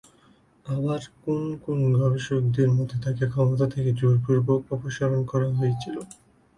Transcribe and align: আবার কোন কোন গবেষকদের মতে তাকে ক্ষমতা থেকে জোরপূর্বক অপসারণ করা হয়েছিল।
আবার 0.65 1.01
কোন 1.23 1.41
কোন 1.65 1.79
গবেষকদের 1.95 2.69
মতে 2.77 2.95
তাকে 3.03 3.23
ক্ষমতা 3.31 3.65
থেকে 3.73 3.89
জোরপূর্বক 3.99 4.61
অপসারণ 4.75 5.19
করা 5.31 5.47
হয়েছিল। 5.51 5.95